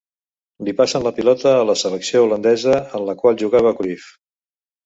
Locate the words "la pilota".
1.07-1.51